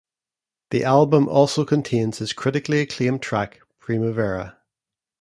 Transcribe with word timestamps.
The 0.71 0.83
album 0.83 1.27
also 1.29 1.63
includes 1.63 2.17
his 2.17 2.33
critically 2.33 2.79
acclaimed 2.81 3.21
track 3.21 3.59
Primavera. 3.77 4.57